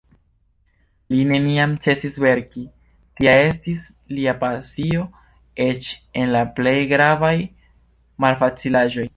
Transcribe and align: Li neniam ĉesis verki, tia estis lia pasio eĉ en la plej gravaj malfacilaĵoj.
Li 1.15 1.19
neniam 1.31 1.75
ĉesis 1.87 2.15
verki, 2.23 2.63
tia 3.21 3.35
estis 3.51 3.85
lia 4.17 4.35
pasio 4.41 5.05
eĉ 5.69 5.93
en 6.23 6.35
la 6.39 6.45
plej 6.59 6.77
gravaj 6.97 7.35
malfacilaĵoj. 8.27 9.09